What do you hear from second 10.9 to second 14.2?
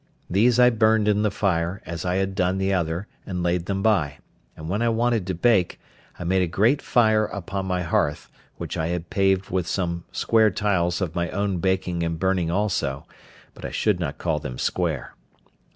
of my own baking and burning also; but I should not